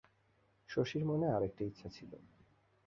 শশীর 0.69 1.03
মনে 1.05 1.27
আর 1.31 1.41
একটা 1.43 1.61
ইচ্ছা 1.63 1.89
ছিল। 1.89 2.11